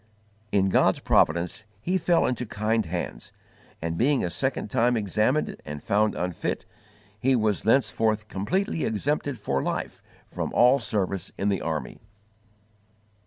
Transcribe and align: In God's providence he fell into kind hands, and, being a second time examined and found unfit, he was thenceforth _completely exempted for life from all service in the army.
In 0.51 0.69
God's 0.69 0.99
providence 0.99 1.63
he 1.79 1.99
fell 1.99 2.25
into 2.25 2.43
kind 2.47 2.87
hands, 2.87 3.31
and, 3.83 3.99
being 3.99 4.23
a 4.23 4.31
second 4.31 4.71
time 4.71 4.97
examined 4.97 5.61
and 5.63 5.83
found 5.83 6.15
unfit, 6.15 6.65
he 7.19 7.35
was 7.35 7.61
thenceforth 7.61 8.27
_completely 8.27 8.83
exempted 8.83 9.37
for 9.37 9.61
life 9.61 10.01
from 10.25 10.51
all 10.55 10.79
service 10.79 11.31
in 11.37 11.49
the 11.49 11.61
army. 11.61 11.99